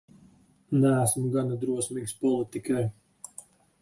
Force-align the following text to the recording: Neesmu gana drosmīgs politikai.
Neesmu 0.85 1.29
gana 1.35 1.59
drosmīgs 1.65 2.17
politikai. 2.25 2.85